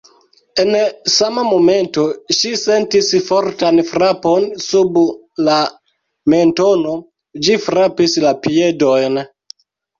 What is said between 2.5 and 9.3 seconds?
sentis fortan frapon sub la mentono. Ĝi frapis la piedojn!